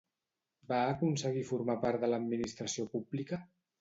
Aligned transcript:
Va 0.71 0.79
aconseguir 0.93 1.45
formar 1.49 1.75
part 1.85 2.05
de 2.07 2.09
l'administració 2.13 2.91
pública? 2.95 3.41